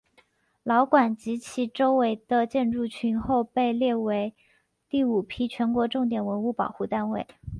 [0.63, 4.09] 老馆及其周围的建筑群后被列入
[4.89, 7.27] 第五批全国重点文物保护单位。